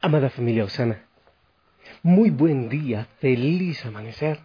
Amada 0.00 0.30
familia 0.30 0.62
Osana, 0.62 1.06
muy 2.04 2.30
buen 2.30 2.68
día, 2.68 3.08
feliz 3.18 3.84
amanecer. 3.84 4.38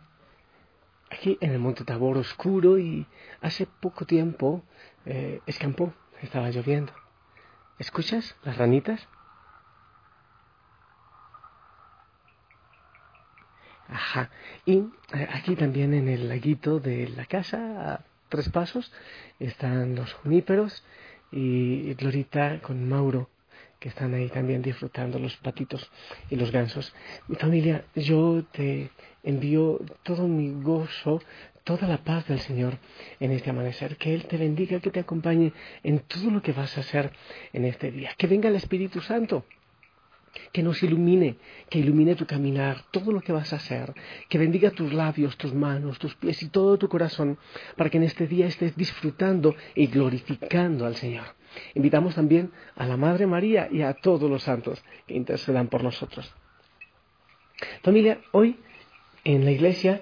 Aquí 1.12 1.38
en 1.42 1.52
el 1.52 1.60
Monte 1.60 1.84
Tabor 1.84 2.18
oscuro 2.18 2.80
y 2.80 3.06
hace 3.40 3.68
poco 3.68 4.08
tiempo 4.08 4.64
eh, 5.06 5.42
escampó, 5.46 5.94
estaba 6.24 6.50
lloviendo. 6.50 6.92
¿Escuchas 7.78 8.36
las 8.44 8.58
ranitas? 8.58 9.08
Ajá. 13.88 14.32
Y 14.66 14.78
eh, 15.14 15.30
aquí 15.32 15.56
también 15.56 15.94
en 15.94 16.10
el 16.10 16.30
laguito 16.30 16.80
de 16.80 17.10
la 17.10 17.28
casa, 17.28 17.94
a 17.94 18.06
tres 18.28 18.50
pasos, 18.50 18.92
están 19.38 19.94
los 19.94 20.14
juníperos 20.14 20.84
y 21.32 21.94
Glorita 21.94 22.60
con 22.64 22.90
Mauro 22.90 23.30
que 23.84 23.90
están 23.90 24.14
ahí 24.14 24.30
también 24.30 24.62
disfrutando 24.62 25.20
los 25.20 25.36
patitos 25.36 25.92
y 26.30 26.38
los 26.38 26.54
gansos. 26.54 26.94
Mi 27.28 27.36
familia, 27.36 27.84
yo 27.94 28.46
te 28.54 28.90
envío 29.24 29.82
todo 30.04 30.26
mi 30.26 30.54
gozo, 30.64 31.22
toda 31.66 31.86
la 31.90 31.98
paz 31.98 32.26
del 32.30 32.40
Señor 32.40 32.78
en 33.20 33.32
este 33.32 33.50
amanecer. 33.50 33.98
Que 33.98 34.14
Él 34.14 34.24
te 34.24 34.38
bendiga, 34.38 34.80
que 34.80 34.90
te 34.90 35.02
acompañe 35.02 35.52
en 35.84 36.00
todo 36.00 36.32
lo 36.32 36.42
que 36.42 36.54
vas 36.54 36.78
a 36.78 36.80
hacer 36.80 37.12
en 37.52 37.66
este 37.66 37.92
día. 37.92 38.12
Que 38.18 38.28
venga 38.28 38.48
el 38.48 38.56
Espíritu 38.56 39.02
Santo 39.02 39.44
que 40.54 40.64
nos 40.64 40.82
ilumine, 40.82 41.36
que 41.70 41.78
ilumine 41.78 42.16
tu 42.16 42.26
caminar, 42.26 42.86
todo 42.90 43.12
lo 43.12 43.22
que 43.22 43.34
vas 43.34 43.54
a 43.54 43.58
hacer, 43.58 43.94
que 44.30 44.40
bendiga 44.40 44.72
tus 44.72 44.92
labios, 44.92 45.38
tus 45.38 45.54
manos, 45.54 46.00
tus 46.00 46.16
pies 46.16 46.42
y 46.42 46.48
todo 46.48 46.78
tu 46.78 46.90
corazón, 46.90 47.38
para 47.78 47.92
que 47.92 47.98
en 47.98 48.04
este 48.04 48.26
día 48.28 48.48
estés 48.48 48.76
disfrutando 48.76 49.56
y 49.76 49.86
glorificando 49.88 50.88
al 50.88 50.96
Señor. 50.96 51.36
Invitamos 51.76 52.16
también 52.16 52.52
a 52.76 52.86
la 52.86 52.98
Madre 52.98 53.28
María 53.28 53.68
y 53.72 53.82
a 53.82 53.94
todos 53.94 54.30
los 54.30 54.44
santos 54.44 54.84
que 55.08 55.16
intercedan 55.16 55.68
por 55.68 55.84
nosotros. 55.84 56.34
Familia, 57.82 58.20
hoy 58.32 58.58
en 59.24 59.46
la 59.46 59.52
iglesia 59.52 60.02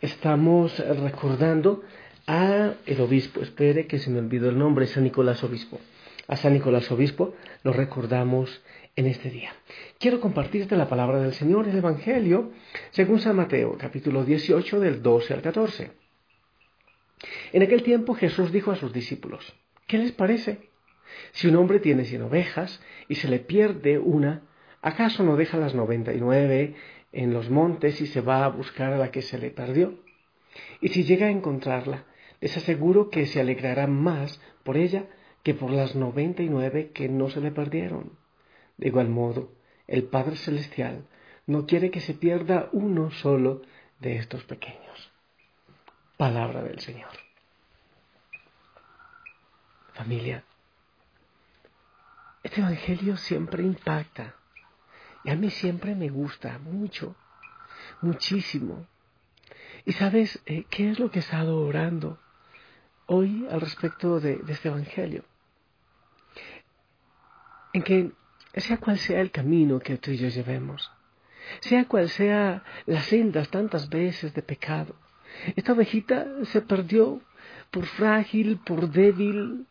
estamos 0.00 0.78
recordando 0.78 1.82
a 2.26 2.74
el 2.86 3.00
obispo, 3.00 3.40
espere 3.40 3.86
que 3.86 3.98
se 3.98 4.10
me 4.10 4.20
olvidó 4.20 4.48
el 4.48 4.58
nombre, 4.58 4.86
San 4.86 5.04
Nicolás 5.04 5.42
Obispo. 5.42 5.80
A 6.28 6.36
San 6.36 6.52
Nicolás 6.52 6.90
Obispo 6.90 7.34
lo 7.64 7.72
recordamos 7.72 8.62
en 8.96 9.06
este 9.06 9.30
día. 9.30 9.52
Quiero 9.98 10.20
compartirte 10.20 10.76
la 10.76 10.88
palabra 10.88 11.20
del 11.20 11.32
Señor, 11.32 11.68
el 11.68 11.76
Evangelio, 11.76 12.52
según 12.90 13.20
San 13.20 13.36
Mateo, 13.36 13.76
capítulo 13.76 14.24
18, 14.24 14.80
del 14.80 15.02
12 15.02 15.34
al 15.34 15.42
14. 15.42 15.90
En 17.52 17.62
aquel 17.62 17.82
tiempo 17.82 18.14
Jesús 18.14 18.52
dijo 18.52 18.70
a 18.70 18.76
sus 18.76 18.92
discípulos, 18.92 19.52
¿qué 19.86 19.98
les 19.98 20.12
parece? 20.12 20.71
Si 21.32 21.48
un 21.48 21.56
hombre 21.56 21.80
tiene 21.80 22.04
cien 22.04 22.22
ovejas 22.22 22.82
y 23.08 23.16
se 23.16 23.28
le 23.28 23.38
pierde 23.38 23.98
una, 23.98 24.42
¿acaso 24.80 25.22
no 25.22 25.36
deja 25.36 25.58
las 25.58 25.74
noventa 25.74 26.12
y 26.12 26.20
nueve 26.20 26.74
en 27.12 27.32
los 27.32 27.50
montes 27.50 28.00
y 28.00 28.06
se 28.06 28.20
va 28.20 28.44
a 28.44 28.48
buscar 28.48 28.92
a 28.92 28.98
la 28.98 29.10
que 29.10 29.22
se 29.22 29.38
le 29.38 29.50
perdió? 29.50 29.98
Y 30.80 30.88
si 30.88 31.04
llega 31.04 31.26
a 31.26 31.30
encontrarla, 31.30 32.04
les 32.40 32.56
aseguro 32.56 33.10
que 33.10 33.26
se 33.26 33.40
alegrará 33.40 33.86
más 33.86 34.40
por 34.64 34.76
ella 34.76 35.06
que 35.42 35.54
por 35.54 35.70
las 35.70 35.94
noventa 35.94 36.42
y 36.42 36.48
nueve 36.48 36.90
que 36.92 37.08
no 37.08 37.30
se 37.30 37.40
le 37.40 37.50
perdieron. 37.50 38.18
De 38.76 38.88
igual 38.88 39.08
modo, 39.08 39.52
el 39.86 40.04
Padre 40.04 40.36
Celestial 40.36 41.06
no 41.46 41.66
quiere 41.66 41.90
que 41.90 42.00
se 42.00 42.14
pierda 42.14 42.68
uno 42.72 43.10
solo 43.10 43.62
de 44.00 44.16
estos 44.16 44.44
pequeños. 44.44 45.12
Palabra 46.16 46.62
del 46.62 46.78
Señor. 46.80 47.10
Familia, 49.94 50.44
este 52.42 52.60
Evangelio 52.60 53.16
siempre 53.16 53.62
impacta 53.62 54.34
y 55.24 55.30
a 55.30 55.36
mí 55.36 55.50
siempre 55.50 55.94
me 55.94 56.08
gusta 56.08 56.58
mucho, 56.58 57.14
muchísimo. 58.00 58.86
¿Y 59.84 59.92
sabes 59.92 60.40
eh, 60.46 60.64
qué 60.68 60.90
es 60.90 60.98
lo 60.98 61.10
que 61.10 61.18
he 61.18 61.22
estado 61.22 61.60
orando 61.60 62.18
hoy 63.06 63.46
al 63.50 63.60
respecto 63.60 64.20
de, 64.20 64.40
este 64.48 64.68
Evangelio? 64.68 65.24
En 67.72 67.82
que 67.82 68.12
sea 68.56 68.78
cual 68.78 68.98
sea 68.98 69.20
el 69.20 69.30
camino 69.30 69.78
que 69.78 69.96
tú 69.96 70.10
y 70.10 70.18
yo 70.18 70.28
llevemos, 70.28 70.90
sea 71.60 71.86
cual 71.86 72.08
sea 72.08 72.64
las 72.86 73.06
sendas 73.06 73.48
tantas 73.48 73.88
veces 73.88 74.34
de 74.34 74.42
pecado, 74.42 74.94
esta 75.56 75.72
ovejita 75.72 76.26
se 76.44 76.60
perdió 76.60 77.20
por 77.70 77.86
frágil, 77.86 78.58
por 78.58 78.90
débil, 78.90 79.66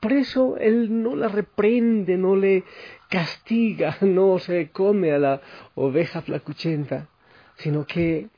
por 0.00 0.14
eso 0.14 0.56
Él 0.56 1.02
no 1.02 1.14
la 1.14 1.28
reprende, 1.28 2.16
no 2.16 2.34
le 2.34 2.64
castiga, 3.08 3.98
no 4.00 4.38
se 4.38 4.70
come 4.70 5.12
a 5.12 5.18
la 5.18 5.40
oveja 5.74 6.22
flacuchenta, 6.22 7.08
sino 7.56 7.86
que 7.86 8.28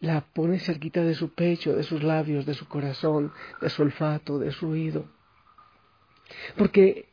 la 0.00 0.22
pone 0.22 0.58
cerquita 0.58 1.04
de 1.04 1.14
su 1.14 1.32
pecho, 1.34 1.76
de 1.76 1.84
sus 1.84 2.02
labios, 2.02 2.46
de 2.46 2.54
su 2.54 2.66
corazón, 2.66 3.32
de 3.60 3.68
su 3.68 3.82
olfato, 3.82 4.38
de 4.38 4.50
su 4.50 4.70
oído. 4.70 5.04
Porque 6.56 7.06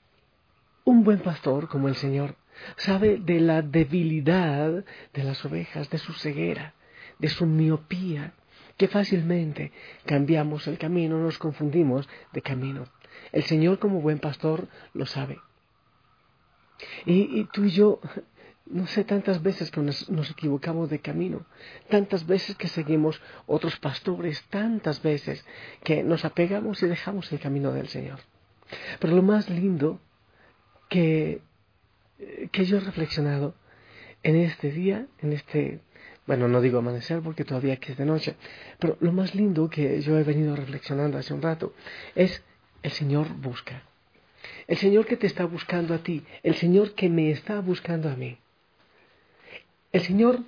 un 0.85 1.03
buen 1.03 1.19
pastor 1.19 1.67
como 1.67 1.87
el 1.87 1.95
Señor 1.95 2.35
sabe 2.77 3.17
de 3.17 3.41
la 3.41 3.61
debilidad 3.61 4.85
de 5.13 5.23
las 5.23 5.43
ovejas, 5.45 5.89
de 5.89 5.97
su 5.97 6.13
ceguera, 6.13 6.73
de 7.19 7.27
su 7.27 7.45
miopía, 7.45 8.33
que 8.77 8.87
fácilmente 8.87 9.71
cambiamos 10.05 10.67
el 10.67 10.77
camino, 10.77 11.19
nos 11.19 11.37
confundimos 11.37 12.07
de 12.31 12.41
camino. 12.41 12.85
El 13.31 13.43
Señor 13.43 13.79
como 13.79 14.01
buen 14.01 14.19
pastor 14.19 14.67
lo 14.93 15.05
sabe. 15.05 15.39
Y, 17.05 17.43
tú 17.45 17.65
y 17.65 17.71
yo, 17.71 17.99
no 18.65 18.87
sé, 18.87 19.03
tantas 19.03 19.41
veces 19.43 19.71
que 19.71 19.81
nos, 19.81 20.29
equivocamos 20.29 20.89
de 20.89 20.99
camino, 20.99 21.45
tantas 21.89 22.25
veces 22.25 22.55
que 22.55 22.67
seguimos 22.67 23.21
otros 23.47 23.77
pastores, 23.79 24.43
tantas 24.49 25.01
veces 25.01 25.45
que 25.83 26.03
nos 26.03 26.25
apegamos 26.25 26.81
y 26.83 26.87
dejamos 26.87 27.31
el 27.31 27.39
camino 27.39 27.71
del 27.73 27.89
Señor. 27.89 28.19
Pero 28.99 29.15
lo 29.15 29.23
más 29.23 29.49
lindo 29.49 29.99
que, 30.89 31.41
que 32.51 32.65
yo 32.65 32.77
he 32.77 32.81
reflexionado 32.81 33.55
en 34.23 34.35
este 34.35 34.71
día, 34.71 35.07
en 35.19 35.33
este, 35.33 35.79
bueno, 36.27 36.47
no 36.47 36.61
digo 36.61 36.79
amanecer 36.79 37.21
porque 37.21 37.45
todavía 37.45 37.73
aquí 37.73 37.91
es 37.91 37.97
de 37.97 38.05
noche, 38.05 38.35
pero 38.79 38.97
lo 38.99 39.11
más 39.11 39.33
lindo 39.33 39.69
que 39.69 40.01
yo 40.01 40.17
he 40.17 40.23
venido 40.23 40.55
reflexionando 40.55 41.17
hace 41.17 41.33
un 41.33 41.41
rato 41.41 41.73
es 42.15 42.43
el 42.83 42.91
Señor 42.91 43.27
busca. 43.35 43.83
El 44.67 44.77
Señor 44.77 45.05
que 45.05 45.17
te 45.17 45.27
está 45.27 45.45
buscando 45.45 45.93
a 45.93 45.99
ti, 45.99 46.23
el 46.43 46.55
Señor 46.55 46.93
que 46.93 47.09
me 47.09 47.31
está 47.31 47.59
buscando 47.59 48.09
a 48.09 48.15
mí. 48.15 48.37
El 49.91 50.01
Señor 50.01 50.41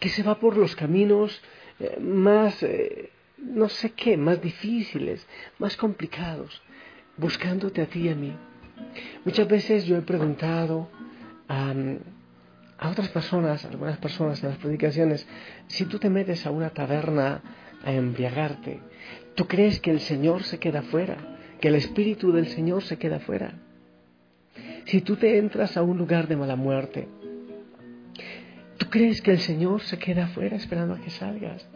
que 0.00 0.08
se 0.08 0.22
va 0.22 0.38
por 0.38 0.56
los 0.56 0.74
caminos 0.74 1.40
eh, 1.78 1.98
más, 2.00 2.62
eh, 2.62 3.10
no 3.38 3.68
sé 3.68 3.92
qué, 3.92 4.16
más 4.16 4.40
difíciles, 4.40 5.26
más 5.58 5.76
complicados, 5.76 6.62
buscándote 7.16 7.82
a 7.82 7.86
ti 7.86 8.00
y 8.00 8.08
a 8.08 8.14
mí. 8.14 8.34
Muchas 9.24 9.48
veces 9.48 9.84
yo 9.84 9.96
he 9.96 10.02
preguntado 10.02 10.88
a, 11.48 11.74
otras 12.90 13.08
personas, 13.08 13.64
algunas 13.64 13.98
personas 13.98 14.42
en 14.42 14.50
las 14.50 14.58
predicaciones, 14.58 15.26
si 15.66 15.86
tú 15.86 15.98
te 15.98 16.10
metes 16.10 16.46
a 16.46 16.50
una 16.50 16.70
taberna 16.70 17.42
a 17.84 17.92
embriagarte, 17.92 18.80
¿Tú 19.36 19.46
crees 19.46 19.80
que 19.80 19.90
el 19.90 20.00
Señor 20.00 20.44
se 20.44 20.58
queda 20.58 20.80
fuera? 20.80 21.18
¿Que 21.60 21.68
el 21.68 21.74
Espíritu 21.74 22.32
del 22.32 22.46
Señor 22.48 22.82
se 22.82 22.96
queda 22.96 23.20
fuera? 23.20 23.52
Si 24.86 25.02
tú 25.02 25.16
te 25.16 25.36
entras 25.36 25.76
a 25.76 25.82
un 25.82 25.98
lugar 25.98 26.26
de 26.26 26.36
mala 26.36 26.56
muerte, 26.56 27.06
¿tú 28.78 28.86
crees 28.88 29.20
que 29.20 29.32
el 29.32 29.40
Señor 29.40 29.82
se 29.82 29.98
queda 29.98 30.28
fuera 30.28 30.56
esperando 30.56 30.94
a 30.94 31.00
que 31.00 31.10
salgas? 31.10 31.68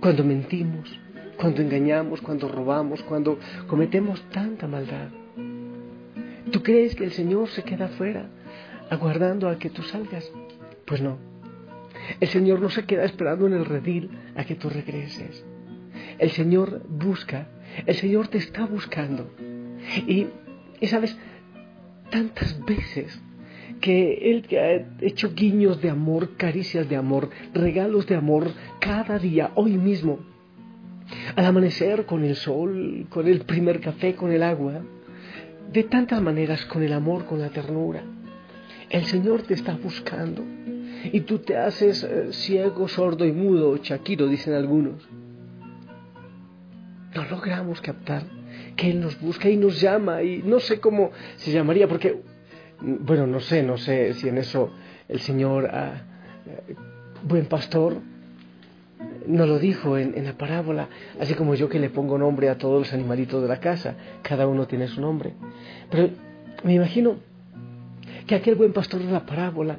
Cuando 0.00 0.24
mentimos, 0.24 0.98
cuando 1.36 1.62
engañamos, 1.62 2.20
cuando 2.22 2.48
robamos, 2.48 3.00
cuando 3.04 3.38
cometemos 3.68 4.20
tanta 4.30 4.66
maldad, 4.66 5.10
¿tú 6.50 6.60
crees 6.64 6.96
que 6.96 7.04
el 7.04 7.12
Señor 7.12 7.48
se 7.50 7.62
queda 7.62 7.86
fuera 7.88 8.26
aguardando 8.90 9.48
a 9.48 9.60
que 9.60 9.70
tú 9.70 9.82
salgas? 9.82 10.28
Pues 10.86 11.00
no. 11.00 11.18
El 12.18 12.28
Señor 12.28 12.60
no 12.60 12.70
se 12.70 12.84
queda 12.84 13.04
esperando 13.04 13.46
en 13.46 13.52
el 13.52 13.64
redil 13.64 14.10
a 14.40 14.44
que 14.44 14.54
tú 14.54 14.70
regreses. 14.70 15.44
El 16.18 16.30
Señor 16.30 16.82
busca, 16.88 17.48
el 17.86 17.94
Señor 17.94 18.28
te 18.28 18.38
está 18.38 18.64
buscando. 18.64 19.30
Y, 20.06 20.28
y 20.80 20.86
sabes, 20.86 21.16
tantas 22.10 22.58
veces 22.64 23.20
que 23.82 24.30
Él 24.30 24.46
te 24.48 24.58
ha 24.58 24.86
hecho 25.02 25.34
guiños 25.34 25.82
de 25.82 25.90
amor, 25.90 26.36
caricias 26.36 26.88
de 26.88 26.96
amor, 26.96 27.28
regalos 27.52 28.06
de 28.06 28.16
amor 28.16 28.50
cada 28.80 29.18
día, 29.18 29.50
hoy 29.56 29.76
mismo. 29.76 30.20
Al 31.36 31.44
amanecer, 31.44 32.06
con 32.06 32.24
el 32.24 32.36
sol, 32.36 33.06
con 33.10 33.26
el 33.26 33.40
primer 33.40 33.80
café, 33.80 34.14
con 34.14 34.32
el 34.32 34.42
agua, 34.42 34.80
de 35.70 35.82
tantas 35.84 36.22
maneras, 36.22 36.64
con 36.64 36.82
el 36.82 36.94
amor, 36.94 37.26
con 37.26 37.40
la 37.40 37.50
ternura. 37.50 38.02
El 38.88 39.04
Señor 39.04 39.42
te 39.42 39.54
está 39.54 39.76
buscando 39.76 40.42
y 41.04 41.20
tú 41.20 41.38
te 41.38 41.56
haces 41.56 42.04
eh, 42.04 42.32
ciego, 42.32 42.88
sordo 42.88 43.24
y 43.24 43.32
mudo, 43.32 43.76
chaquiro, 43.78 44.26
dicen 44.26 44.54
algunos. 44.54 45.08
No 47.14 47.24
logramos 47.24 47.80
captar 47.80 48.22
que 48.76 48.90
Él 48.90 49.00
nos 49.00 49.20
busca 49.20 49.48
y 49.48 49.56
nos 49.56 49.80
llama 49.80 50.22
y 50.22 50.42
no 50.42 50.60
sé 50.60 50.80
cómo 50.80 51.10
se 51.36 51.50
llamaría 51.50 51.88
porque 51.88 52.20
bueno, 52.80 53.26
no 53.26 53.40
sé, 53.40 53.62
no 53.62 53.76
sé 53.76 54.14
si 54.14 54.28
en 54.28 54.38
eso 54.38 54.70
el 55.08 55.20
Señor, 55.20 55.68
ah, 55.72 56.02
eh, 56.46 56.74
buen 57.24 57.46
pastor, 57.46 57.96
no 59.26 59.46
lo 59.46 59.58
dijo 59.58 59.98
en, 59.98 60.16
en, 60.16 60.24
la 60.24 60.32
parábola, 60.32 60.88
así 61.20 61.34
como 61.34 61.54
yo 61.54 61.68
que 61.68 61.78
le 61.78 61.90
pongo 61.90 62.16
nombre 62.16 62.48
a 62.48 62.58
todos 62.58 62.78
los 62.78 62.92
animalitos 62.92 63.42
de 63.42 63.48
la 63.48 63.60
casa, 63.60 63.96
cada 64.22 64.46
uno 64.46 64.66
tiene 64.66 64.88
su 64.88 65.00
nombre. 65.00 65.34
Pero 65.90 66.10
me 66.64 66.74
imagino 66.74 67.16
que 68.26 68.34
aquel 68.34 68.54
buen 68.54 68.72
pastor 68.72 69.02
de 69.02 69.10
la 69.10 69.26
parábola, 69.26 69.78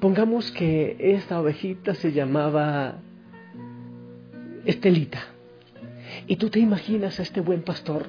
pongamos 0.00 0.50
que 0.52 0.96
esta 0.98 1.40
ovejita 1.40 1.94
se 1.94 2.12
llamaba 2.12 3.00
Estelita, 4.64 5.24
y 6.26 6.36
tú 6.36 6.50
te 6.50 6.58
imaginas 6.58 7.18
a 7.18 7.22
este 7.22 7.40
buen 7.40 7.62
pastor, 7.62 8.06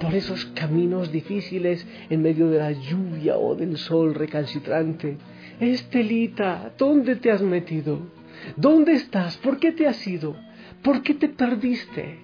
por 0.00 0.14
esos 0.14 0.44
caminos 0.46 1.12
difíciles 1.12 1.86
en 2.08 2.22
medio 2.22 2.48
de 2.48 2.58
la 2.58 2.72
lluvia 2.72 3.36
o 3.36 3.54
del 3.54 3.76
sol 3.78 4.14
recalcitrante. 4.14 5.18
Estelita, 5.60 6.72
¿dónde 6.76 7.16
te 7.16 7.30
has 7.30 7.42
metido? 7.42 8.00
¿Dónde 8.56 8.94
estás? 8.94 9.36
¿Por 9.36 9.58
qué 9.58 9.70
te 9.72 9.86
has 9.86 10.04
ido? 10.06 10.34
¿Por 10.82 11.02
qué 11.02 11.14
te 11.14 11.28
perdiste? 11.28 12.18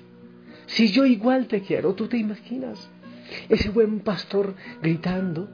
Si 0.66 0.88
yo 0.90 1.06
igual 1.06 1.46
te 1.46 1.60
quiero, 1.60 1.94
¿tú 1.94 2.08
te 2.08 2.16
imaginas? 2.16 2.90
Ese 3.48 3.70
buen 3.70 4.00
pastor 4.00 4.54
gritando, 4.82 5.48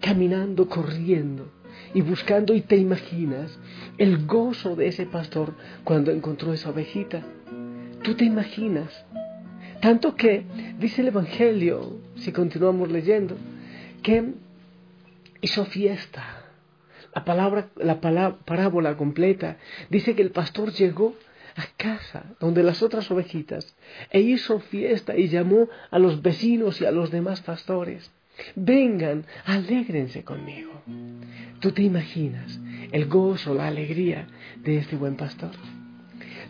caminando, 0.00 0.68
corriendo 0.68 1.57
y 1.94 2.00
buscando 2.02 2.54
y 2.54 2.60
te 2.60 2.76
imaginas 2.76 3.58
el 3.98 4.26
gozo 4.26 4.76
de 4.76 4.88
ese 4.88 5.06
pastor 5.06 5.54
cuando 5.84 6.10
encontró 6.10 6.52
esa 6.52 6.70
ovejita. 6.70 7.22
Tú 8.02 8.14
te 8.14 8.24
imaginas 8.24 9.04
tanto 9.80 10.16
que 10.16 10.44
dice 10.78 11.02
el 11.02 11.08
Evangelio, 11.08 11.98
si 12.16 12.32
continuamos 12.32 12.90
leyendo, 12.90 13.36
que 14.02 14.32
hizo 15.40 15.64
fiesta. 15.66 16.24
La 17.14 17.24
palabra, 17.24 17.68
la 17.76 18.00
parábola 18.00 18.96
completa 18.96 19.56
dice 19.88 20.14
que 20.14 20.22
el 20.22 20.30
pastor 20.30 20.72
llegó 20.72 21.14
a 21.56 21.66
casa 21.76 22.24
donde 22.40 22.62
las 22.62 22.82
otras 22.82 23.10
ovejitas 23.10 23.76
e 24.10 24.20
hizo 24.20 24.60
fiesta 24.60 25.16
y 25.16 25.28
llamó 25.28 25.68
a 25.90 25.98
los 25.98 26.22
vecinos 26.22 26.80
y 26.80 26.84
a 26.84 26.90
los 26.90 27.10
demás 27.10 27.40
pastores. 27.40 28.10
Vengan, 28.54 29.24
alégrense 29.44 30.24
conmigo. 30.24 30.82
¿Tú 31.60 31.72
te 31.72 31.82
imaginas 31.82 32.60
el 32.92 33.06
gozo, 33.06 33.54
la 33.54 33.66
alegría 33.66 34.26
de 34.62 34.78
este 34.78 34.96
buen 34.96 35.16
pastor? 35.16 35.50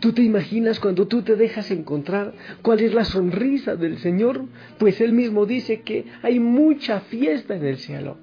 ¿Tú 0.00 0.12
te 0.12 0.22
imaginas 0.22 0.78
cuando 0.78 1.08
tú 1.08 1.22
te 1.22 1.34
dejas 1.34 1.70
encontrar 1.70 2.32
cuál 2.62 2.80
es 2.80 2.94
la 2.94 3.04
sonrisa 3.04 3.74
del 3.74 3.98
Señor? 3.98 4.44
Pues 4.78 5.00
Él 5.00 5.12
mismo 5.12 5.44
dice 5.44 5.80
que 5.80 6.04
hay 6.22 6.38
mucha 6.38 7.00
fiesta 7.00 7.56
en 7.56 7.64
el 7.64 7.78
cielo, 7.78 8.18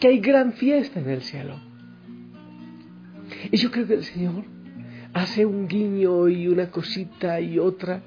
que 0.00 0.08
hay 0.08 0.18
gran 0.18 0.52
fiesta 0.54 0.98
en 0.98 1.08
el 1.08 1.22
cielo. 1.22 1.60
Y 3.50 3.56
yo 3.56 3.70
creo 3.70 3.86
que 3.86 3.94
el 3.94 4.04
Señor 4.04 4.44
hace 5.12 5.46
un 5.46 5.68
guiño 5.68 6.28
y 6.28 6.48
una 6.48 6.70
cosita 6.70 7.40
y 7.40 7.58
otra. 7.58 8.02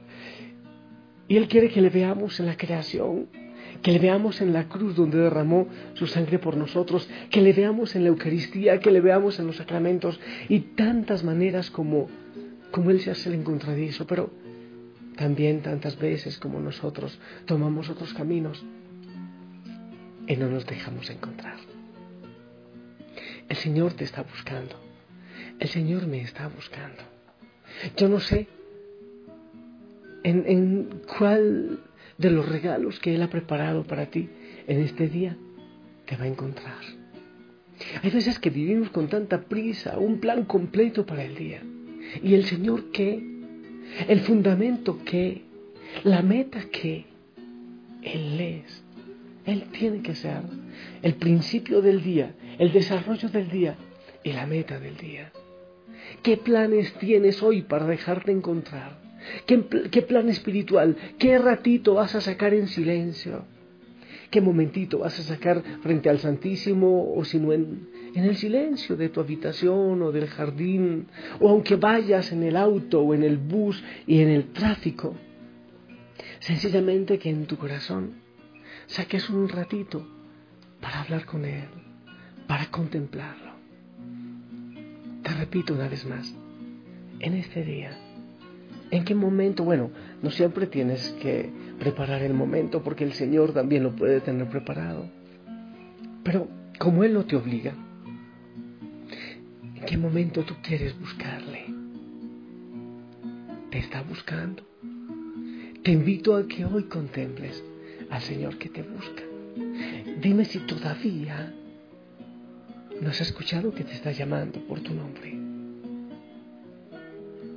Y 1.27 1.37
Él 1.37 1.47
quiere 1.47 1.69
que 1.69 1.81
le 1.81 1.89
veamos 1.89 2.39
en 2.39 2.47
la 2.47 2.57
creación, 2.57 3.27
que 3.85 3.91
le 3.91 3.99
veamos 3.99 4.41
en 4.41 4.51
la 4.51 4.67
cruz 4.67 4.95
donde 4.95 5.19
derramó 5.19 5.67
su 5.93 6.07
sangre 6.07 6.39
por 6.39 6.57
nosotros, 6.57 7.07
que 7.29 7.39
le 7.39 7.53
veamos 7.53 7.95
en 7.95 8.01
la 8.01 8.09
Eucaristía, 8.09 8.79
que 8.79 8.89
le 8.89 8.99
veamos 8.99 9.37
en 9.37 9.45
los 9.45 9.57
sacramentos 9.57 10.19
y 10.49 10.61
tantas 10.61 11.23
maneras 11.23 11.69
como 11.69 12.09
como 12.71 12.89
Él 12.89 12.99
se 12.99 13.11
hace 13.11 13.29
el 13.29 13.35
encontradizo, 13.35 14.07
pero 14.07 14.31
también 15.17 15.61
tantas 15.61 15.99
veces 15.99 16.39
como 16.39 16.59
nosotros 16.59 17.19
tomamos 17.45 17.87
otros 17.91 18.11
caminos 18.15 18.65
y 20.25 20.35
no 20.35 20.49
nos 20.49 20.65
dejamos 20.65 21.07
encontrar. 21.11 21.57
El 23.47 23.55
Señor 23.55 23.93
te 23.93 24.03
está 24.03 24.23
buscando. 24.23 24.79
El 25.59 25.69
Señor 25.69 26.07
me 26.07 26.21
está 26.21 26.47
buscando. 26.47 27.03
Yo 27.97 28.09
no 28.09 28.19
sé 28.19 28.47
en, 30.23 30.43
en, 30.47 31.01
cuál 31.19 31.81
de 32.17 32.31
los 32.31 32.47
regalos 32.47 32.99
que 32.99 33.15
Él 33.15 33.21
ha 33.21 33.29
preparado 33.29 33.83
para 33.83 34.07
ti 34.07 34.29
en 34.67 34.79
este 34.79 35.07
día 35.07 35.37
te 36.05 36.15
va 36.15 36.25
a 36.25 36.27
encontrar. 36.27 36.81
Hay 38.01 38.09
veces 38.09 38.39
que 38.39 38.49
vivimos 38.49 38.89
con 38.89 39.07
tanta 39.07 39.41
prisa, 39.41 39.97
un 39.97 40.19
plan 40.19 40.45
completo 40.45 41.05
para 41.05 41.23
el 41.23 41.35
día. 41.35 41.61
¿Y 42.23 42.33
el 42.33 42.45
Señor 42.45 42.91
qué? 42.91 43.21
¿El 44.07 44.21
fundamento 44.21 44.99
qué? 45.03 45.43
¿La 46.03 46.21
meta 46.21 46.63
qué? 46.71 47.05
Él 48.01 48.39
es. 48.39 48.83
Él 49.45 49.65
tiene 49.71 50.01
que 50.01 50.15
ser 50.15 50.41
el 51.01 51.15
principio 51.15 51.81
del 51.81 52.01
día, 52.01 52.33
el 52.57 52.71
desarrollo 52.71 53.29
del 53.29 53.49
día 53.49 53.75
y 54.23 54.31
la 54.31 54.47
meta 54.47 54.79
del 54.79 54.97
día. 54.97 55.31
¿Qué 56.23 56.37
planes 56.37 56.93
tienes 56.95 57.43
hoy 57.43 57.61
para 57.61 57.85
dejarte 57.85 58.31
encontrar? 58.31 59.04
¿Qué, 59.45 59.63
¿Qué, 59.91 60.01
plan 60.01 60.29
espiritual? 60.29 60.95
¿Qué 61.17 61.37
ratito 61.37 61.95
vas 61.95 62.15
a 62.15 62.21
sacar 62.21 62.53
en 62.53 62.67
silencio? 62.67 63.45
¿Qué 64.29 64.41
momentito 64.41 64.99
vas 64.99 65.19
a 65.19 65.23
sacar 65.23 65.61
frente 65.81 66.09
al 66.09 66.19
Santísimo 66.19 67.13
o 67.15 67.23
si 67.23 67.39
no 67.39 67.53
en, 67.53 67.87
en 68.15 68.23
el 68.23 68.35
silencio 68.37 68.95
de 68.95 69.09
tu 69.09 69.19
habitación 69.19 70.01
o 70.01 70.11
del 70.11 70.27
jardín, 70.27 71.07
o 71.39 71.49
aunque 71.49 71.75
vayas 71.75 72.31
en 72.31 72.43
el 72.43 72.55
auto 72.55 73.01
o 73.01 73.13
en 73.13 73.23
el 73.23 73.37
bus 73.37 73.83
y 74.07 74.21
en 74.21 74.29
el 74.29 74.51
tráfico. 74.51 75.15
Sencillamente 76.39 77.19
que 77.19 77.29
en 77.29 77.45
tu 77.45 77.57
corazón 77.57 78.13
saques 78.87 79.29
un 79.29 79.49
ratito 79.49 80.07
para 80.79 81.01
hablar 81.01 81.25
con 81.25 81.45
Él, 81.45 81.67
para 82.47 82.65
contemplarlo. 82.71 83.53
Te 85.23 85.33
repito 85.33 85.73
una 85.73 85.87
vez 85.87 86.05
más, 86.05 86.33
en 87.19 87.33
este 87.33 87.63
día, 87.63 87.97
¿en 88.91 89.05
qué 89.05 89.15
momento? 89.15 89.63
Bueno, 89.63 89.91
no 90.21 90.31
siempre 90.31 90.67
tienes 90.67 91.11
que 91.21 91.49
preparar 91.79 92.21
el 92.21 92.33
momento 92.33 92.83
porque 92.83 93.03
el 93.03 93.13
Señor 93.13 93.53
también 93.53 93.83
lo 93.83 93.95
puede 93.95 94.21
tener 94.21 94.47
preparado. 94.47 95.05
Pero 96.23 96.47
como 96.79 97.03
Él 97.03 97.13
no 97.13 97.25
te 97.25 97.35
obliga, 97.35 97.73
¿En 99.85 99.91
qué 99.91 99.97
momento 99.97 100.43
tú 100.43 100.55
quieres 100.63 100.99
buscarle? 100.99 101.65
Te 103.69 103.77
está 103.77 104.01
buscando. 104.01 104.63
Te 105.83 105.91
invito 105.91 106.35
a 106.35 106.47
que 106.47 106.65
hoy 106.65 106.85
contemples 106.85 107.63
al 108.09 108.19
Señor 108.21 108.57
que 108.57 108.69
te 108.69 108.81
busca. 108.81 109.21
Dime 110.21 110.45
si 110.45 110.57
todavía 110.57 111.53
no 112.99 113.09
has 113.09 113.21
escuchado 113.21 113.75
que 113.75 113.83
te 113.83 113.93
está 113.93 114.11
llamando 114.11 114.59
por 114.61 114.79
tu 114.79 114.91
nombre. 114.91 115.54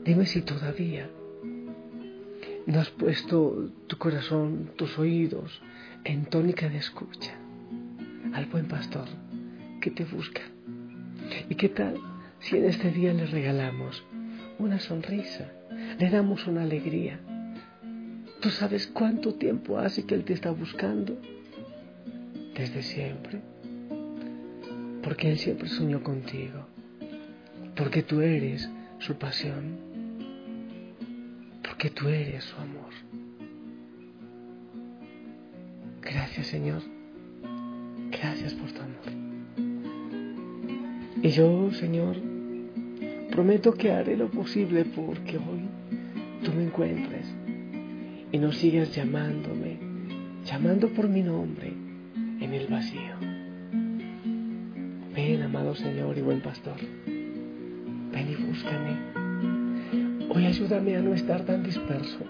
Dime 0.09 0.25
si 0.25 0.41
todavía 0.41 1.07
no 2.65 2.81
has 2.81 2.89
puesto 2.89 3.69
tu 3.89 3.99
corazón, 3.99 4.71
tus 4.75 4.99
oídos 4.99 5.61
en 6.03 6.25
tónica 6.25 6.67
de 6.71 6.79
escucha 6.79 7.35
al 8.33 8.47
buen 8.47 8.69
pastor 8.69 9.07
que 9.83 9.91
te 9.91 10.07
busca. 10.07 10.41
¿Y 11.51 11.57
qué 11.57 11.69
tal 11.69 12.01
si 12.41 12.57
en 12.57 12.65
este 12.65 12.91
día 12.91 13.13
le 13.13 13.27
regalamos 13.27 14.03
una 14.59 14.79
sonrisa, 14.79 15.53
le 15.99 16.09
damos 16.09 16.47
una 16.47 16.63
alegría. 16.63 17.21
¿Tú 18.41 18.49
sabes 18.49 18.87
cuánto 18.87 19.35
tiempo 19.35 19.77
hace 19.77 20.07
que 20.07 20.15
Él 20.15 20.25
te 20.25 20.33
está 20.33 20.53
buscando? 20.53 21.21
Desde 22.57 22.83
siempre. 22.83 23.43
Porque 25.03 25.31
Él 25.31 25.37
siempre 25.37 25.69
soñó 25.69 26.03
contigo. 26.03 26.67
Porque 27.77 28.03
tú 28.03 28.23
eres 28.23 28.71
su 29.01 29.15
pasión. 29.17 29.98
Porque 31.79 31.91
tú 31.91 32.09
eres 32.09 32.43
su 32.43 32.57
amor. 32.57 32.91
Gracias 36.03 36.49
Señor. 36.49 36.83
Gracias 38.11 38.53
por 38.55 38.73
tu 38.73 38.81
amor. 38.81 39.07
Y 41.23 41.29
yo, 41.29 41.71
Señor, 41.71 42.17
prometo 43.31 43.75
que 43.75 43.93
haré 43.93 44.17
lo 44.17 44.29
posible 44.29 44.87
porque 44.87 45.37
hoy 45.39 45.69
tú 46.43 46.53
me 46.53 46.65
encuentres 46.65 47.33
y 48.33 48.39
no 48.39 48.51
sigas 48.51 48.93
llamándome, 48.93 49.79
llamando 50.47 50.89
por 50.89 51.09
mi 51.09 51.23
nombre 51.23 51.69
en 52.41 52.55
el 52.55 52.67
vacío. 52.67 53.15
Ven, 55.15 55.43
amado 55.43 55.77
Señor 55.77 56.19
y 56.19 56.23
buen 56.23 56.41
pastor, 56.41 56.81
ven 57.07 58.31
y 58.33 58.35
búscame. 58.35 59.18
Hoy 60.39 60.47
ayúdame 60.47 60.97
a 60.97 61.01
no 61.01 61.15
estar 61.15 61.45
tan 61.45 61.65
disperso, 61.65 62.21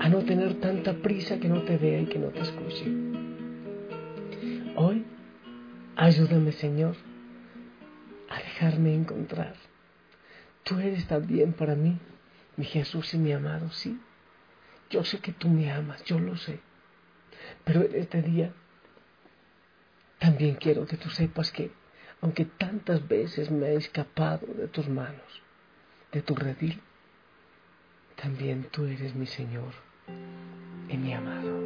a 0.00 0.08
no 0.08 0.18
tener 0.24 0.54
tanta 0.54 0.94
prisa 0.94 1.38
que 1.38 1.48
no 1.48 1.62
te 1.62 1.78
vea 1.78 2.00
y 2.00 2.06
que 2.06 2.18
no 2.18 2.30
te 2.30 2.40
escuche. 2.40 2.86
Hoy, 4.74 5.04
ayúdame, 5.94 6.50
Señor, 6.50 6.96
a 8.28 8.38
dejarme 8.38 8.96
encontrar. 8.96 9.54
Tú 10.64 10.80
eres 10.80 11.06
también 11.06 11.52
para 11.52 11.76
mí, 11.76 12.00
mi 12.56 12.64
Jesús 12.64 13.14
y 13.14 13.18
mi 13.18 13.30
amado, 13.30 13.70
sí. 13.70 14.00
Yo 14.90 15.04
sé 15.04 15.20
que 15.20 15.30
tú 15.30 15.48
me 15.48 15.70
amas, 15.70 16.02
yo 16.02 16.18
lo 16.18 16.36
sé. 16.36 16.58
Pero 17.62 17.84
en 17.84 17.94
este 17.94 18.22
día 18.22 18.52
también 20.18 20.56
quiero 20.56 20.84
que 20.84 20.96
tú 20.96 21.10
sepas 21.10 21.52
que, 21.52 21.70
aunque 22.22 22.44
tantas 22.44 23.06
veces 23.06 23.52
me 23.52 23.68
he 23.68 23.76
escapado 23.76 24.48
de 24.48 24.66
tus 24.66 24.88
manos, 24.88 25.42
de 26.10 26.22
tu 26.22 26.34
redil, 26.34 26.82
también 28.20 28.66
tú 28.70 28.84
eres 28.84 29.14
mi 29.14 29.26
Señor 29.26 29.72
y 30.88 30.96
mi 30.96 31.12
amado. 31.12 31.60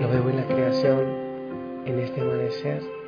Lo 0.00 0.08
veo 0.08 0.30
en 0.30 0.36
la 0.36 0.46
creación, 0.46 1.86
en 1.86 1.98
este 2.00 2.20
amanecer 2.20 3.01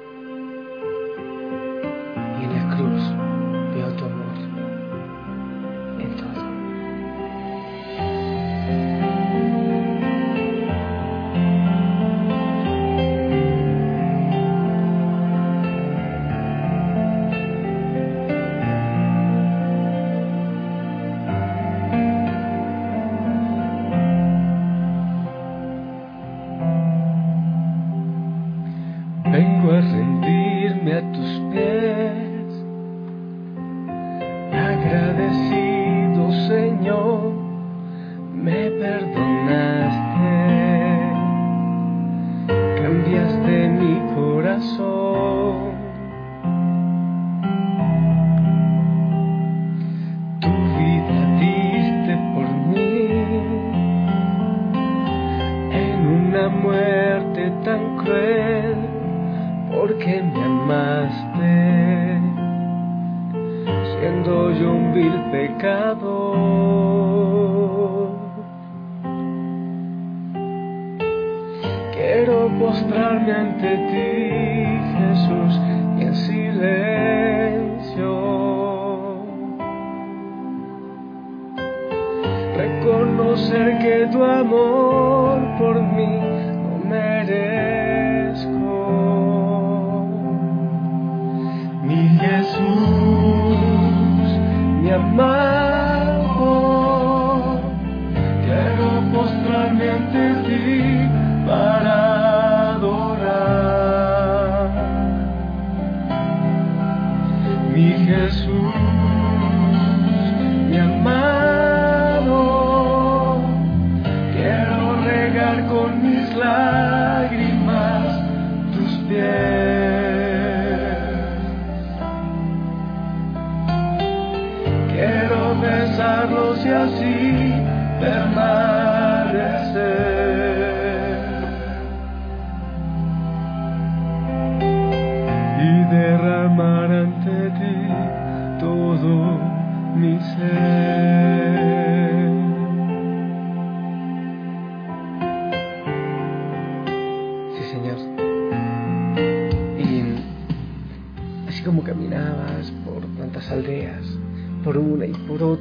y 125.96 126.68
así 126.68 127.52
permanecer. 128.00 128.83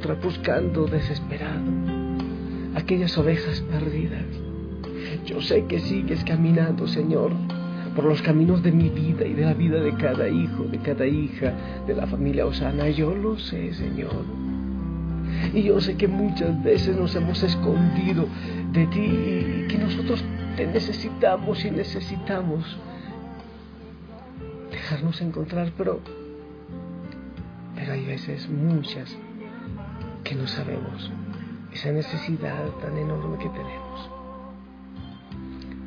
Otra, 0.04 0.14
buscando 0.22 0.86
desesperado 0.86 1.62
aquellas 2.74 3.16
ovejas 3.16 3.60
perdidas. 3.62 4.24
Yo 5.24 5.40
sé 5.40 5.64
que 5.66 5.78
sigues 5.80 6.22
caminando, 6.24 6.86
Señor, 6.86 7.32
por 7.94 8.04
los 8.04 8.20
caminos 8.20 8.62
de 8.62 8.72
mi 8.72 8.88
vida 8.88 9.24
y 9.24 9.32
de 9.32 9.44
la 9.44 9.54
vida 9.54 9.80
de 9.80 9.94
cada 9.94 10.28
hijo, 10.28 10.64
de 10.64 10.78
cada 10.78 11.06
hija, 11.06 11.54
de 11.86 11.94
la 11.94 12.06
familia 12.06 12.46
Osana. 12.46 12.90
Yo 12.90 13.14
lo 13.14 13.38
sé, 13.38 13.72
Señor. 13.74 14.24
Y 15.54 15.62
yo 15.62 15.80
sé 15.80 15.96
que 15.96 16.08
muchas 16.08 16.62
veces 16.62 16.96
nos 16.96 17.14
hemos 17.14 17.42
escondido 17.42 18.26
de 18.72 18.86
ti 18.88 19.00
y 19.00 19.68
que 19.68 19.78
nosotros 19.78 20.22
te 20.56 20.66
necesitamos 20.66 21.64
y 21.64 21.70
necesitamos 21.70 22.76
dejarnos 24.70 25.20
encontrar, 25.20 25.72
pero 25.76 26.00
pero 27.74 27.92
hay 27.92 28.04
veces 28.04 28.48
muchas 28.48 29.16
que 30.24 30.34
no 30.34 30.46
sabemos 30.46 31.10
esa 31.72 31.92
necesidad 31.92 32.66
tan 32.80 32.96
enorme 32.96 33.36
que 33.38 33.48
tenemos. 33.50 34.10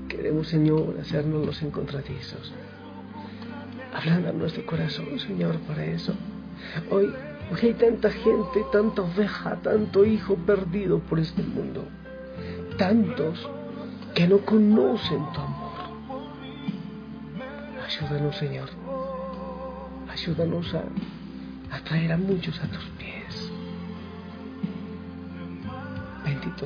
Queremos, 0.08 0.48
Señor, 0.48 0.96
hacernos 1.02 1.46
los 1.46 1.62
encontradizos. 1.64 2.54
Hablando 3.94 4.30
a 4.30 4.34
nuestro 4.34 4.66
corazón, 4.66 5.20
Señor, 5.20 5.58
para 5.62 5.84
eso. 5.86 6.14
Hoy, 6.92 7.14
hoy 7.52 7.60
hay 7.62 7.74
tanta 7.74 8.12
gente, 8.12 8.66
tanta 8.72 9.02
oveja, 9.02 9.56
tanto 9.58 10.06
hijo 10.06 10.36
perdido 10.36 11.00
por 11.00 11.20
este 11.20 11.42
mundo. 11.42 11.86
Tantos 12.78 13.50
que 14.14 14.28
no 14.28 14.40
conocen 14.40 15.26
tu 15.34 15.40
amor. 15.42 15.72
Ayúdanos, 17.86 18.36
Señor. 18.38 18.70
Ayúdanos 20.10 20.76
a 20.76 20.84
atraer 21.76 22.12
a 22.12 22.18
muchos 22.18 22.60
a 22.60 22.68
tus 22.68 22.86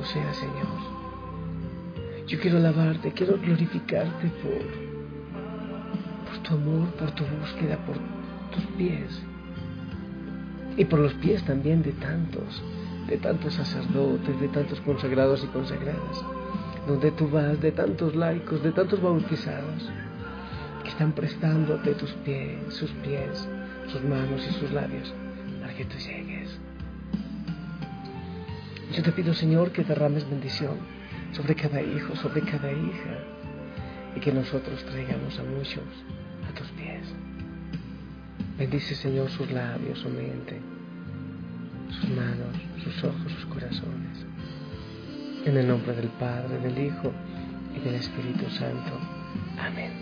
Sea, 0.00 0.32
Señor. 0.32 0.66
Yo 2.26 2.40
quiero 2.40 2.56
alabarte, 2.56 3.12
quiero 3.12 3.38
glorificarte 3.38 4.28
por, 4.42 4.62
por 6.28 6.42
tu 6.42 6.54
amor, 6.54 6.88
por 6.94 7.10
tu 7.12 7.24
búsqueda, 7.24 7.76
por 7.84 7.96
tus 8.50 8.64
pies. 8.78 9.22
Y 10.78 10.86
por 10.86 10.98
los 10.98 11.12
pies 11.14 11.44
también 11.44 11.82
de 11.82 11.92
tantos, 11.92 12.62
de 13.06 13.18
tantos 13.18 13.54
sacerdotes, 13.54 14.40
de 14.40 14.48
tantos 14.48 14.80
consagrados 14.80 15.44
y 15.44 15.48
consagradas. 15.48 16.24
Donde 16.88 17.10
tú 17.12 17.28
vas, 17.28 17.60
de 17.60 17.70
tantos 17.70 18.16
laicos, 18.16 18.62
de 18.62 18.72
tantos 18.72 19.00
bautizados, 19.00 19.90
que 20.82 20.88
están 20.88 21.12
prestándote 21.12 21.94
tus 21.94 22.12
pies, 22.24 22.58
sus 22.70 22.90
pies, 23.04 23.46
sus 23.88 24.02
manos 24.02 24.44
y 24.48 24.52
sus 24.54 24.72
labios 24.72 25.14
para 25.60 25.74
que 25.74 25.84
tú 25.84 25.96
llegues. 25.98 26.58
Yo 28.92 29.02
te 29.02 29.12
pido, 29.12 29.32
Señor, 29.32 29.72
que 29.72 29.84
derrames 29.84 30.28
bendición 30.28 30.76
sobre 31.32 31.54
cada 31.54 31.80
hijo, 31.80 32.14
sobre 32.16 32.42
cada 32.42 32.70
hija, 32.70 33.24
y 34.14 34.20
que 34.20 34.30
nosotros 34.30 34.84
traigamos 34.84 35.38
a 35.38 35.44
muchos 35.44 35.84
a 36.46 36.54
tus 36.54 36.68
pies. 36.72 37.08
Bendice, 38.58 38.94
Señor, 38.94 39.30
sus 39.30 39.50
labios, 39.50 39.98
su 39.98 40.10
mente, 40.10 40.60
sus 41.88 42.10
manos, 42.10 42.54
sus 42.84 43.02
ojos, 43.04 43.32
sus 43.32 43.46
corazones. 43.46 44.26
En 45.46 45.56
el 45.56 45.68
nombre 45.68 45.94
del 45.94 46.08
Padre, 46.08 46.58
del 46.58 46.78
Hijo 46.86 47.12
y 47.74 47.80
del 47.80 47.94
Espíritu 47.94 48.50
Santo. 48.50 48.92
Amén. 49.58 49.92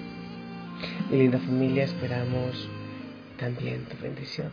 Mi 1.12 1.18
linda 1.18 1.38
familia, 1.38 1.84
esperamos 1.84 2.68
también 3.38 3.84
tu 3.84 3.96
bendición. 4.02 4.50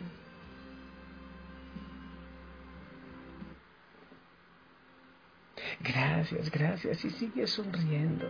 Gracias, 5.84 6.52
gracias. 6.52 7.06
Y 7.06 7.10
sigue 7.12 7.48
sonriendo. 7.48 8.26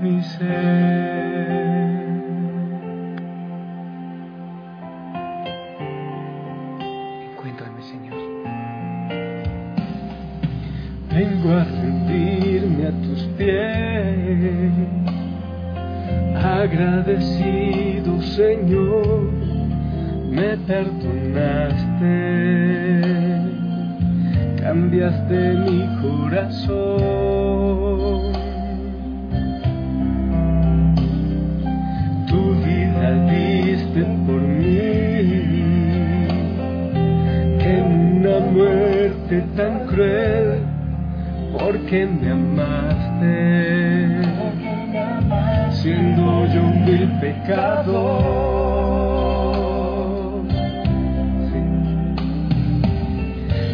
mi 0.00 0.22
ser. 0.22 1.98
Encuéntrame, 7.32 7.82
Señor. 7.82 8.18
Vengo 11.10 11.50
a 11.50 11.64
rendirme 11.64 12.86
a 12.86 12.92
tus 13.02 13.22
pies, 13.36 14.72
agradecido 16.36 17.68
Señor, 18.38 19.32
me 20.30 20.56
perdonaste, 20.58 22.08
cambiaste 24.68 25.54
mi 25.64 25.80
corazón. 26.02 26.68
Tu 32.26 32.40
vida 32.64 33.08
diste 33.30 34.00
por 34.26 34.42
mí, 34.42 34.76
en 37.60 37.84
una 38.18 38.36
muerte 38.40 39.36
tan 39.56 39.86
cruel 39.86 40.60
porque 41.58 42.06
me 42.06 42.30
amaste, 42.30 44.20
siendo 45.80 46.46
yo 46.52 46.60
un 46.60 46.84
vil 46.84 47.08
pecador. 47.22 48.57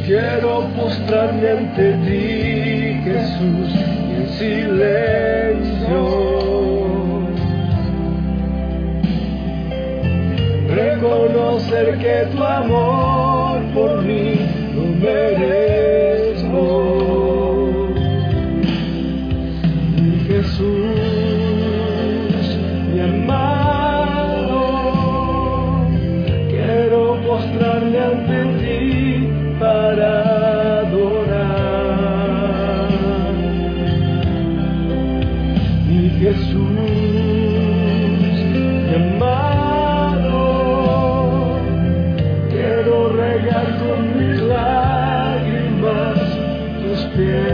Quiero 0.06 0.68
postrarme 0.76 1.48
ante 1.48 1.92
ti, 2.04 3.00
Jesús, 3.04 3.72
en 4.14 4.28
silencio. 4.36 6.00
Reconocer 10.68 11.96
que 11.98 12.28
tu 12.36 12.42
amor 12.44 13.62
por 13.72 14.02
mí 14.02 14.23
quiero 43.44 43.61
regar 43.61 43.78
con 43.78 44.18
mis 44.18 44.40
lágrimas 44.40 46.18
tus 46.80 47.00
pies. 47.16 47.53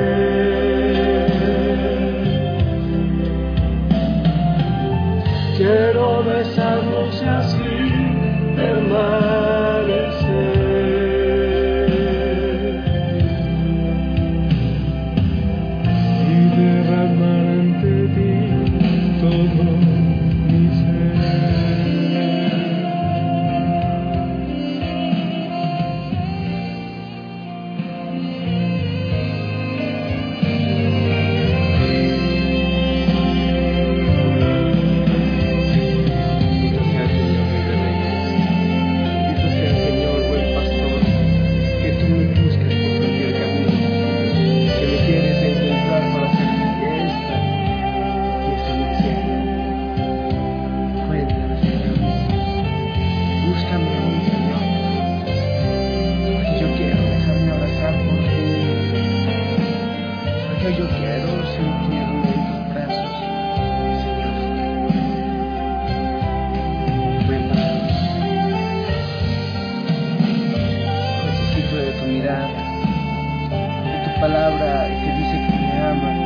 Palabra 74.20 74.86
que 75.00 75.12
dice 75.12 75.46
que 75.46 75.56
me 75.56 75.72
ama. 75.80 76.19